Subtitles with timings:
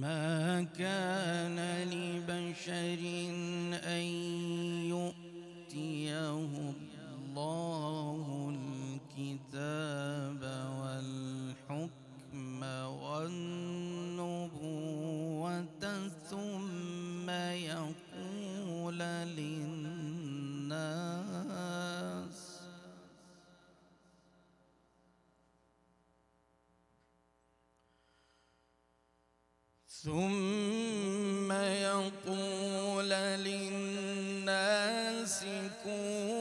[0.00, 1.56] ما كان
[1.88, 3.00] لبشر
[3.88, 4.04] أن
[4.92, 6.30] يؤتيه
[7.16, 8.54] الله
[9.16, 10.42] الكتاب
[10.80, 12.62] والحكم
[14.02, 14.76] والنبوة
[16.30, 18.98] ثم يقول
[19.38, 21.25] للناس
[30.06, 33.10] ثم يقول
[33.42, 34.64] للناس
[35.84, 36.35] كونوا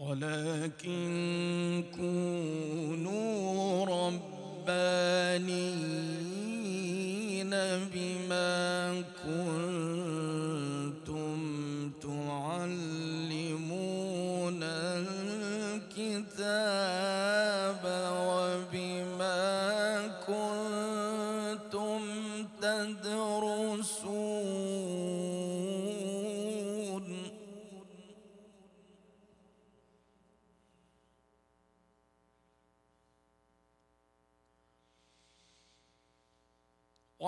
[0.00, 5.10] ولكن كونوا ربانين
[7.94, 9.69] بما كنتم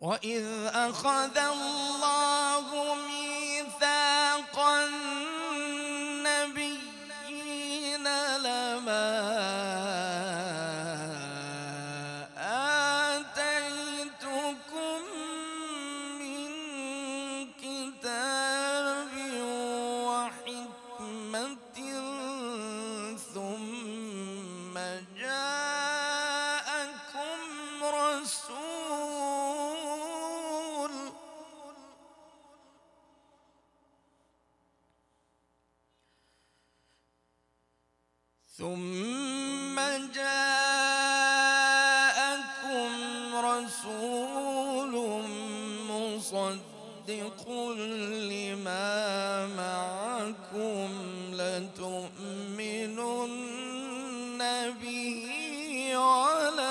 [0.00, 0.44] وإذ
[0.74, 5.24] أخذ الله ميثاق النبيين
[8.38, 9.10] لما
[13.20, 15.00] آتيتكم
[16.20, 16.48] من
[17.60, 19.12] كتاب
[20.08, 21.78] وحكمة
[23.34, 24.76] ثم
[46.40, 47.48] مصدق
[48.30, 50.88] لما معكم
[51.32, 52.70] لتؤمنن
[54.82, 55.26] به
[55.96, 56.70] ولتنصرنه.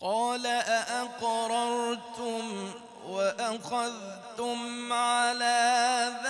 [0.00, 0.46] قال
[0.80, 2.42] أأقررتم
[3.06, 6.29] وأخذتم على ذلكم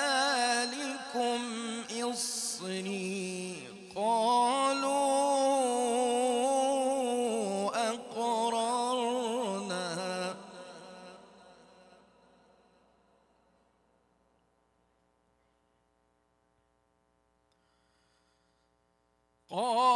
[19.50, 19.89] قال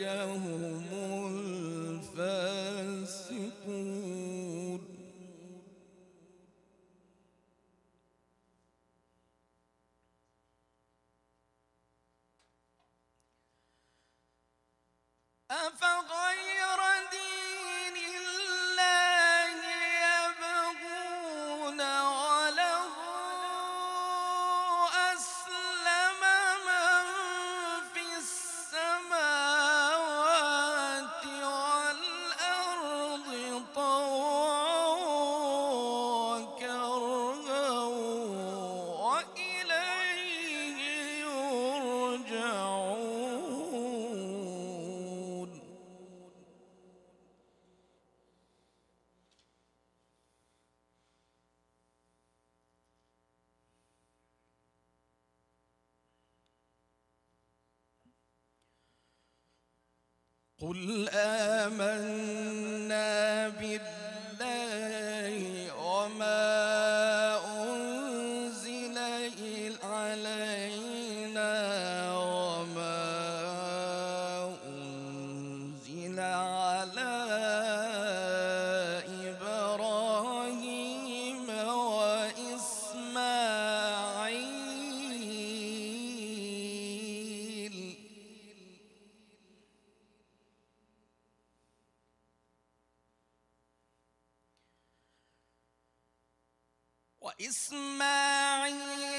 [0.00, 0.88] هم
[2.08, 2.78] الفاسقون.
[15.50, 16.80] أفغير
[17.10, 17.37] دين
[60.60, 63.08] قل آمنا
[63.48, 65.32] بالله
[65.78, 66.58] وما
[67.62, 68.98] أنزل
[69.82, 71.54] علينا
[72.18, 72.98] وما
[74.66, 76.57] أنزل على
[98.08, 99.17] وإسماعيل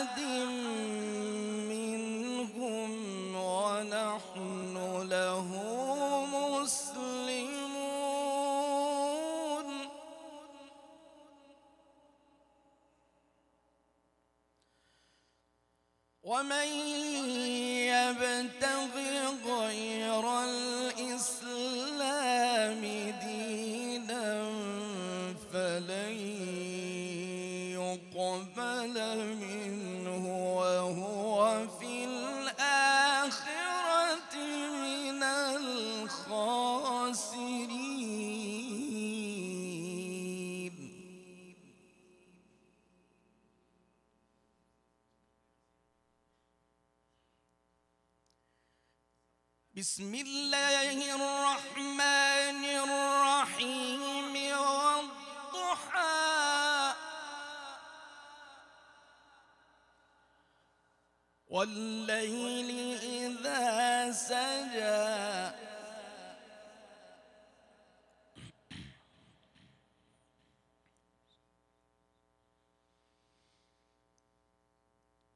[0.00, 0.18] أحد
[49.75, 56.01] بسم الله الرحمن الرحيم والضحى.
[61.47, 65.55] والليل إذا سجى.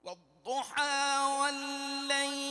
[0.04, 2.45] والضحى والليل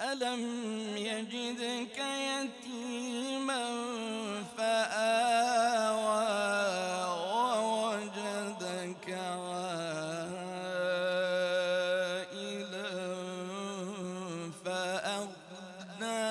[0.00, 0.42] ألم
[0.96, 3.64] يجدك يتيما
[4.58, 6.24] فآوى
[7.60, 9.06] ووجدك
[12.30, 12.90] عائلا
[14.64, 16.24] فأغنى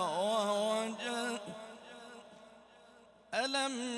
[0.00, 1.40] ووجد
[3.34, 3.95] ألم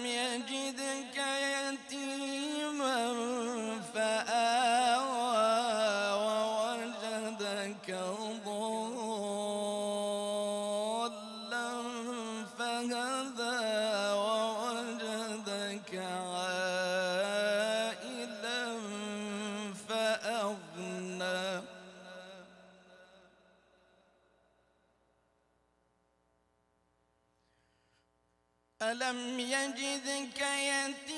[28.90, 31.17] ألم يجدك يتيما